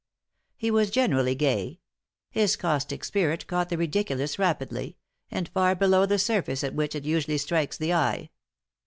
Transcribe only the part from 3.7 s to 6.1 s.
ridiculous rapidly, and far below